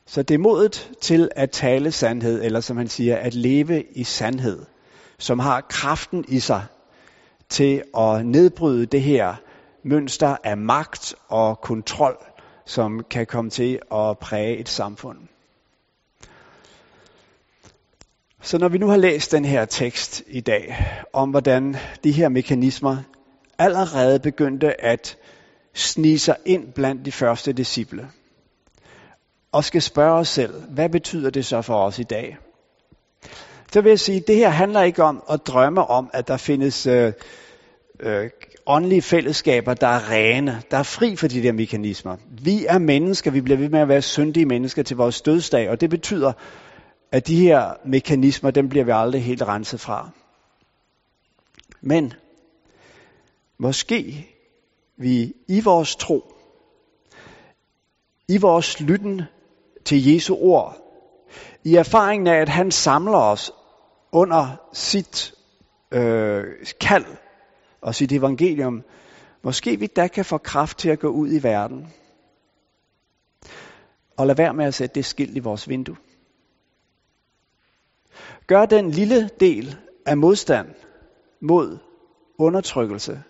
Så 0.07 0.23
det 0.23 0.35
er 0.35 0.39
modet 0.39 0.91
til 1.01 1.29
at 1.37 1.51
tale 1.51 1.93
sandhed, 1.93 2.43
eller 2.43 2.61
som 2.61 2.77
han 2.77 2.89
siger, 2.89 3.17
at 3.17 3.35
leve 3.35 3.83
i 3.83 4.05
sandhed, 4.05 4.67
som 5.19 5.39
har 5.39 5.61
kraften 5.61 6.25
i 6.29 6.41
sig 6.41 6.65
til 7.49 7.83
at 7.99 8.27
nedbryde 8.27 8.87
det 8.87 9.03
her 9.03 9.35
mønster 9.83 10.37
af 10.45 10.57
magt 10.57 11.15
og 11.29 11.61
kontrol, 11.61 12.17
som 12.71 13.05
kan 13.11 13.27
komme 13.27 13.50
til 13.50 13.79
at 13.93 14.19
præge 14.19 14.57
et 14.57 14.69
samfund. 14.69 15.19
Så 18.43 18.59
når 18.59 18.69
vi 18.69 18.79
nu 18.79 18.89
har 18.89 18.97
læst 18.97 19.33
den 19.33 19.45
her 19.45 19.65
tekst 19.65 20.23
i 20.27 20.41
dag, 20.41 20.77
om 21.12 21.31
hvordan 21.31 21.77
de 22.05 22.12
her 22.12 22.29
mekanismer 22.29 22.97
allerede 23.59 24.21
begyndte 24.21 24.81
at 24.81 25.19
snige 25.75 26.19
sig 26.19 26.37
ind 26.47 26.73
blandt 26.73 27.07
de 27.07 27.12
første 27.12 27.53
disciple, 27.53 28.09
og 29.53 29.65
skal 29.65 29.83
spørge 29.83 30.19
os 30.19 30.29
selv, 30.29 30.62
hvad 30.69 30.89
betyder 30.89 31.31
det 31.31 31.47
så 31.47 31.62
for 31.62 31.85
os 31.85 31.99
i 31.99 32.03
dag? 32.03 32.39
Så 33.73 33.81
vil 33.81 33.91
jeg 33.91 34.00
sige, 34.00 34.21
at 34.21 34.27
det 34.27 34.37
her 34.37 34.49
handler 34.49 34.83
ikke 34.83 35.03
om 35.03 35.23
at 35.31 35.47
drømme 35.47 35.87
om, 35.87 36.11
at 36.12 36.29
der 36.29 36.37
findes 36.37 36.87
øh, 36.87 37.12
øh, 38.00 38.31
åndelige 38.67 39.02
fællesskaber, 39.02 39.75
der 39.75 39.87
er 39.87 40.11
rene, 40.11 40.62
der 40.71 40.76
er 40.76 40.83
fri 40.83 41.17
for 41.17 41.29
de 41.29 41.43
der 41.43 41.52
mekanismer. 41.52 42.17
Vi 42.43 42.67
er 42.67 42.79
mennesker, 42.79 43.31
vi 43.31 43.40
bliver 43.40 43.57
ved 43.59 43.69
med 43.69 43.81
at 43.81 43.88
være 43.88 44.02
syndige 44.02 44.47
mennesker 44.47 44.83
til 44.83 44.97
vores 44.97 45.23
dødsdag, 45.23 45.71
og 45.71 45.81
det 45.81 45.90
betyder, 45.90 46.33
at 47.12 47.26
de 47.26 47.37
her 47.37 47.73
mekanismer, 47.85 48.50
dem 48.50 48.69
bliver 48.69 48.85
vi 48.85 48.90
aldrig 48.95 49.25
helt 49.25 49.43
renset 49.43 49.81
fra. 49.81 50.11
Men 51.81 52.12
måske 53.59 54.29
vi 54.97 55.33
i 55.49 55.61
vores 55.61 55.97
tro, 55.97 56.35
i 58.29 58.37
vores 58.37 58.81
lytten 58.81 59.23
til 59.85 60.12
Jesu 60.12 60.35
ord, 60.35 60.76
i 61.64 61.75
erfaringen 61.75 62.26
af, 62.26 62.40
at 62.40 62.49
han 62.49 62.71
samler 62.71 63.19
os 63.19 63.52
under 64.12 64.57
sit 64.73 65.35
øh, 65.93 66.45
kald 66.81 67.05
og 67.81 67.95
sit 67.95 68.13
evangelium, 68.13 68.83
måske 69.43 69.79
vi 69.79 69.87
da 69.87 70.09
kan 70.09 70.25
få 70.25 70.39
kraft 70.39 70.79
til 70.79 70.89
at 70.89 70.99
gå 70.99 71.09
ud 71.09 71.33
i 71.33 71.43
verden. 71.43 71.93
Og 74.17 74.27
lad 74.27 74.37
være 74.37 74.55
med 74.55 74.65
at 74.65 74.75
sætte 74.75 74.95
det 74.95 75.05
skilt 75.05 75.37
i 75.37 75.41
vores 75.41 75.69
vindue. 75.69 75.97
Gør 78.47 78.67
den 78.67 78.91
lille 78.91 79.29
del 79.41 79.77
af 80.07 80.17
modstand 80.17 80.75
mod 81.41 81.79
undertrykkelse, 82.39 83.23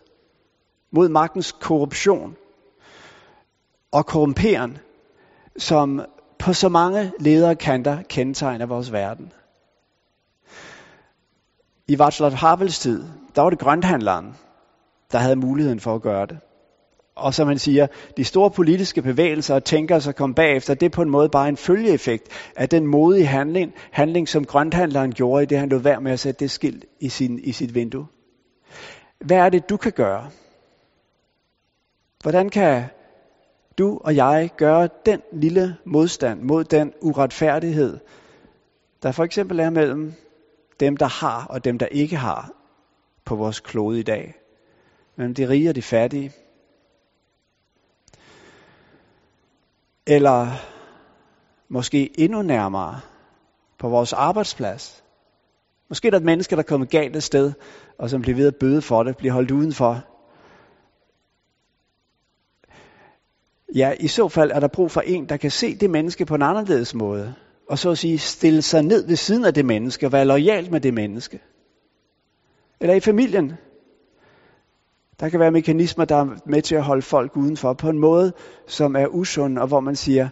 mod 0.90 1.08
magtens 1.08 1.52
korruption 1.52 2.36
og 3.92 4.06
korrumperen, 4.06 4.78
som 5.56 6.04
på 6.38 6.52
så 6.52 6.68
mange 6.68 7.12
ledere 7.20 7.56
kanter 7.56 8.02
kendetegner 8.02 8.66
vores 8.66 8.92
verden. 8.92 9.32
I 11.90 11.96
Václav 11.98 12.30
Havels 12.30 12.78
tid, 12.78 13.04
der 13.34 13.42
var 13.42 13.50
det 13.50 13.58
grønthandleren, 13.58 14.36
der 15.12 15.18
havde 15.18 15.36
muligheden 15.36 15.80
for 15.80 15.94
at 15.94 16.02
gøre 16.02 16.26
det. 16.26 16.38
Og 17.16 17.34
som 17.34 17.46
man 17.46 17.58
siger, 17.58 17.86
de 18.16 18.24
store 18.24 18.50
politiske 18.50 19.02
bevægelser 19.02 19.54
og 19.54 19.64
tænker 19.64 19.98
sig 19.98 20.14
kom 20.14 20.34
bagefter, 20.34 20.74
det 20.74 20.86
er 20.86 20.90
på 20.90 21.02
en 21.02 21.10
måde 21.10 21.28
bare 21.28 21.48
en 21.48 21.56
følgeeffekt 21.56 22.28
af 22.56 22.68
den 22.68 22.86
modige 22.86 23.26
handling, 23.26 23.74
handling 23.90 24.28
som 24.28 24.44
grønthandleren 24.44 25.12
gjorde 25.12 25.42
i 25.42 25.46
det, 25.46 25.58
han 25.58 25.68
lod 25.68 25.80
værd 25.80 26.02
med 26.02 26.12
at 26.12 26.20
sætte 26.20 26.40
det 26.40 26.50
skilt 26.50 26.84
i, 27.00 27.08
sin, 27.08 27.38
i 27.38 27.52
sit 27.52 27.74
vindue. 27.74 28.06
Hvad 29.18 29.36
er 29.36 29.48
det, 29.48 29.68
du 29.68 29.76
kan 29.76 29.92
gøre? 29.92 30.30
Hvordan 32.22 32.48
kan 32.48 32.84
du 33.78 34.00
og 34.04 34.16
jeg 34.16 34.50
gøre 34.56 34.88
den 35.06 35.20
lille 35.32 35.76
modstand 35.84 36.40
mod 36.40 36.64
den 36.64 36.92
uretfærdighed, 37.00 37.98
der 39.02 39.12
for 39.12 39.24
eksempel 39.24 39.60
er 39.60 39.70
mellem 39.70 40.14
dem, 40.80 40.96
der 40.96 41.06
har 41.06 41.46
og 41.46 41.64
dem, 41.64 41.78
der 41.78 41.86
ikke 41.86 42.16
har 42.16 42.50
på 43.24 43.36
vores 43.36 43.60
klode 43.60 44.00
i 44.00 44.02
dag? 44.02 44.34
Mellem 45.16 45.34
de 45.34 45.48
rige 45.48 45.68
og 45.68 45.74
de 45.74 45.82
fattige? 45.82 46.32
Eller 50.06 50.48
måske 51.68 52.20
endnu 52.20 52.42
nærmere 52.42 53.00
på 53.78 53.88
vores 53.88 54.12
arbejdsplads? 54.12 55.04
Måske 55.88 56.06
er 56.06 56.10
der 56.10 56.18
et 56.18 56.24
menneske, 56.24 56.56
der 56.56 56.62
er 56.62 56.66
kommet 56.66 56.90
galt 56.90 57.16
af 57.16 57.22
sted, 57.22 57.52
og 57.98 58.10
som 58.10 58.22
bliver 58.22 58.36
ved 58.36 58.46
at 58.46 58.56
bøde 58.56 58.82
for 58.82 59.02
det, 59.02 59.16
bliver 59.16 59.32
holdt 59.32 59.50
udenfor. 59.50 60.04
Ja, 63.74 63.94
i 64.00 64.08
så 64.08 64.28
fald 64.28 64.50
er 64.50 64.60
der 64.60 64.68
brug 64.68 64.90
for 64.90 65.00
en, 65.00 65.28
der 65.28 65.36
kan 65.36 65.50
se 65.50 65.76
det 65.76 65.90
menneske 65.90 66.26
på 66.26 66.34
en 66.34 66.42
anderledes 66.42 66.94
måde. 66.94 67.34
Og 67.70 67.78
så 67.78 67.90
at 67.90 67.98
sige, 67.98 68.18
stille 68.18 68.62
sig 68.62 68.82
ned 68.82 69.06
ved 69.06 69.16
siden 69.16 69.44
af 69.44 69.54
det 69.54 69.64
menneske, 69.64 70.06
og 70.06 70.12
være 70.12 70.24
lojal 70.24 70.70
med 70.70 70.80
det 70.80 70.94
menneske. 70.94 71.40
Eller 72.80 72.94
i 72.94 73.00
familien. 73.00 73.52
Der 75.20 75.28
kan 75.28 75.40
være 75.40 75.50
mekanismer, 75.50 76.04
der 76.04 76.16
er 76.16 76.36
med 76.46 76.62
til 76.62 76.74
at 76.74 76.82
holde 76.82 77.02
folk 77.02 77.36
udenfor 77.36 77.72
på 77.72 77.90
en 77.90 77.98
måde, 77.98 78.32
som 78.66 78.96
er 78.96 79.06
usund, 79.06 79.58
og 79.58 79.66
hvor 79.66 79.80
man 79.80 79.96
siger, 79.96 80.28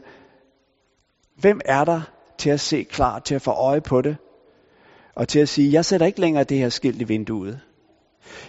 hvem 1.37 1.61
er 1.65 1.85
der 1.85 2.01
til 2.39 2.51
at 2.51 2.61
se 2.61 2.83
klart, 2.83 3.25
til 3.25 3.35
at 3.35 3.43
få 3.43 3.51
øje 3.51 3.81
på 3.81 4.03
det, 4.03 4.17
og 5.15 5.29
til 5.29 5.39
at 5.39 5.49
sige, 5.49 5.73
jeg 5.73 5.85
sætter 5.85 6.07
ikke 6.07 6.21
længere 6.21 6.45
det 6.45 6.59
her 6.59 6.69
skilt 6.69 7.01
i 7.01 7.05
vinduet. 7.05 7.61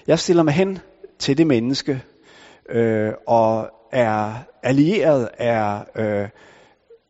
Jeg 0.07 0.19
stiller 0.19 0.43
mig 0.43 0.53
hen 0.53 0.79
til 1.19 1.37
det 1.37 1.47
menneske, 1.47 2.03
øh, 2.69 3.13
og 3.27 3.69
er 3.91 4.33
allieret, 4.63 5.29
er 5.37 5.83
øh, 5.95 6.29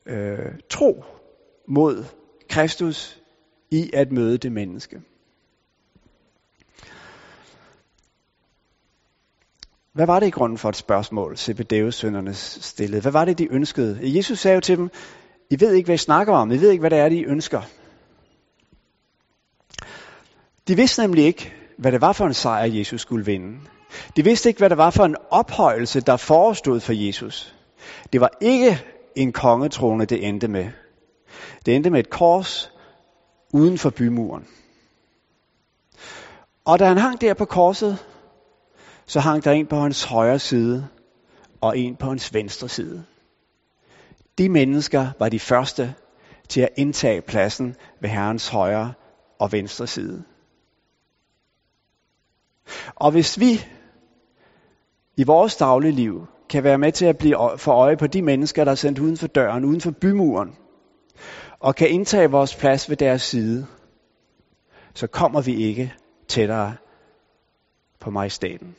øh, 0.05 0.51
tro 0.69 1.03
mod 1.69 2.05
Kristus 2.49 3.21
i 3.71 3.91
at 3.93 4.11
møde 4.11 4.38
det 4.38 4.51
menneske. 4.51 5.01
Hvad 9.93 10.05
var 10.05 10.19
det 10.19 10.27
i 10.27 10.29
grunden 10.29 10.58
for 10.58 10.69
et 10.69 10.75
spørgsmål, 10.75 11.38
Zebedeus 11.38 11.95
sønderne 11.95 12.34
stillede? 12.34 13.01
Hvad 13.01 13.12
var 13.12 13.25
det, 13.25 13.38
de 13.38 13.53
ønskede? 13.53 13.99
Jesus 14.01 14.39
sagde 14.39 14.55
jo 14.55 14.62
til 14.62 14.77
dem, 14.77 14.89
I 15.49 15.60
ved 15.60 15.73
ikke, 15.73 15.88
hvad 15.88 15.95
I 15.95 15.97
snakker 15.97 16.34
om. 16.34 16.51
I 16.51 16.58
ved 16.58 16.69
ikke, 16.69 16.79
hvad 16.79 16.89
det 16.89 16.97
er, 16.97 17.10
de 17.10 17.23
ønsker. 17.23 17.62
De 20.67 20.75
vidste 20.75 21.01
nemlig 21.01 21.25
ikke, 21.25 21.53
hvad 21.77 21.91
det 21.91 22.01
var 22.01 22.13
for 22.13 22.25
en 22.25 22.34
sejr, 22.34 22.65
Jesus 22.65 23.01
skulle 23.01 23.25
vinde. 23.25 23.60
De 24.15 24.23
vidste 24.23 24.49
ikke, 24.49 24.58
hvad 24.58 24.69
det 24.69 24.77
var 24.77 24.89
for 24.89 25.05
en 25.05 25.15
ophøjelse, 25.29 26.01
der 26.01 26.17
forestod 26.17 26.79
for 26.79 26.93
Jesus. 26.93 27.55
Det 28.13 28.21
var 28.21 28.29
ikke 28.41 28.86
en 29.15 29.32
kongetrone, 29.32 30.05
det 30.05 30.27
endte 30.27 30.47
med. 30.47 30.69
Det 31.65 31.76
endte 31.76 31.89
med 31.89 32.00
et 32.00 32.10
kors 32.10 32.72
uden 33.54 33.78
for 33.78 33.89
bymuren. 33.89 34.48
Og 36.65 36.80
da 36.80 36.88
han 36.88 36.98
hang 36.98 37.22
der 37.22 37.34
på 37.34 37.45
korset, 37.45 37.98
så 39.06 39.19
hang 39.19 39.43
der 39.43 39.52
en 39.52 39.67
på 39.67 39.76
hans 39.76 40.04
højre 40.04 40.39
side 40.39 40.88
og 41.62 41.78
en 41.78 41.95
på 41.95 42.08
hans 42.08 42.34
venstre 42.34 42.69
side. 42.69 43.06
De 44.38 44.50
mennesker 44.50 45.08
var 45.19 45.30
de 45.30 45.39
første 45.39 45.95
til 46.50 46.62
at 46.62 46.69
indtage 46.78 47.22
pladsen 47.22 47.76
ved 48.02 48.10
Herrens 48.10 48.48
højre 48.48 48.93
og 49.39 49.52
venstre 49.52 49.88
side. 49.88 50.24
Og 52.95 53.12
hvis 53.12 53.39
vi 53.39 53.65
i 55.17 55.24
vores 55.24 55.56
daglige 55.56 55.91
liv 55.91 56.28
kan 56.50 56.63
være 56.63 56.78
med 56.78 56.91
til 56.91 57.06
at 57.06 57.17
blive 57.17 57.38
for 57.58 57.74
øje 57.74 57.98
på 57.98 58.08
de 58.08 58.22
mennesker, 58.22 58.63
der 58.63 58.72
er 58.72 58.76
sendt 58.76 59.00
uden 59.00 59.17
for 59.17 59.28
døren, 59.28 59.65
uden 59.65 59.82
for 59.82 59.91
bymuren, 59.91 60.56
og 61.60 61.76
kan 61.76 61.89
indtage 61.89 62.32
vores 62.32 62.56
plads 62.56 62.89
ved 62.89 62.98
deres 62.98 63.22
side, 63.22 63.67
så 64.93 65.08
kommer 65.08 65.41
vi 65.41 65.56
ikke 65.56 65.93
tættere 66.28 66.76
på 68.00 68.10
majestaten. 68.10 68.76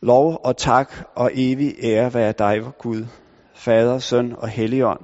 Lov 0.00 0.40
og 0.44 0.56
tak 0.56 0.92
og 1.14 1.30
evig 1.34 1.74
ære 1.82 2.14
være 2.14 2.32
dig, 2.32 2.64
vor 2.64 2.70
Gud, 2.70 3.06
Fader, 3.54 3.98
Søn 3.98 4.32
og 4.36 4.48
Helligånd. 4.48 5.00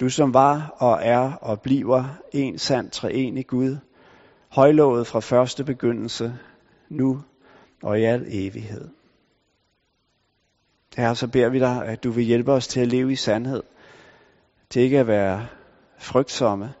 Du 0.00 0.08
som 0.08 0.34
var 0.34 0.74
og 0.78 0.98
er 1.02 1.32
og 1.32 1.60
bliver 1.60 2.04
en 2.32 2.58
sand 2.58 2.90
treenig 2.90 3.46
Gud, 3.46 3.76
højlovet 4.48 5.06
fra 5.06 5.20
første 5.20 5.64
begyndelse, 5.64 6.38
nu 6.88 7.22
og 7.82 8.00
i 8.00 8.02
al 8.02 8.24
evighed. 8.28 8.88
Herre, 10.96 11.16
så 11.16 11.28
beder 11.28 11.48
vi 11.48 11.58
dig, 11.58 11.86
at 11.86 12.04
du 12.04 12.10
vil 12.10 12.24
hjælpe 12.24 12.52
os 12.52 12.68
til 12.68 12.80
at 12.80 12.88
leve 12.88 13.12
i 13.12 13.16
sandhed, 13.16 13.62
til 14.70 14.82
ikke 14.82 14.98
at 14.98 15.06
være 15.06 15.46
frygtsomme, 15.98 16.74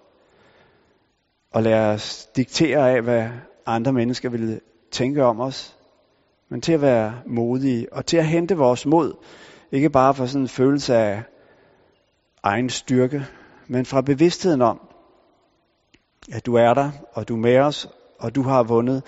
og 1.50 1.62
lade 1.62 1.94
os 1.94 2.28
diktere 2.36 2.90
af, 2.90 3.02
hvad 3.02 3.28
andre 3.66 3.92
mennesker 3.92 4.28
vil 4.28 4.60
tænke 4.90 5.24
om 5.24 5.40
os, 5.40 5.76
men 6.48 6.60
til 6.60 6.72
at 6.72 6.82
være 6.82 7.22
modige 7.26 7.92
og 7.92 8.06
til 8.06 8.16
at 8.16 8.26
hente 8.26 8.56
vores 8.56 8.86
mod, 8.86 9.14
ikke 9.72 9.90
bare 9.90 10.14
fra 10.14 10.26
sådan 10.26 10.42
en 10.42 10.48
følelse 10.48 10.96
af 10.96 11.22
egen 12.42 12.70
styrke, 12.70 13.26
men 13.68 13.86
fra 13.86 14.00
bevidstheden 14.00 14.62
om, 14.62 14.80
at 16.32 16.46
du 16.46 16.54
er 16.54 16.74
der, 16.74 16.90
og 17.12 17.28
du 17.28 17.34
er 17.34 17.40
med 17.40 17.58
os, 17.58 17.88
og 18.18 18.34
du 18.34 18.42
har 18.42 18.62
vundet 18.62 19.02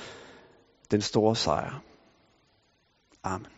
den 0.90 1.00
store 1.00 1.36
sejr. 1.36 1.82
Amen. 3.22 3.53